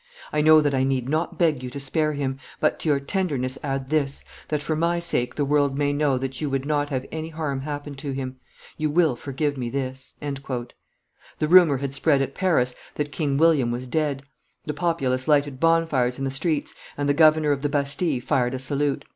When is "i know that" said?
0.33-0.73